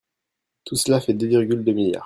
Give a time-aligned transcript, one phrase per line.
[0.65, 1.99] Tout cela fait deux virgule deux milliards.